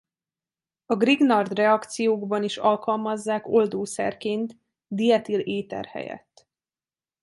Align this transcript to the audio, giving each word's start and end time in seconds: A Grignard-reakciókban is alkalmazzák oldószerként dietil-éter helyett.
A 0.85 0.95
Grignard-reakciókban 0.95 2.43
is 2.43 2.57
alkalmazzák 2.57 3.47
oldószerként 3.47 4.57
dietil-éter 4.87 5.85
helyett. 5.85 6.47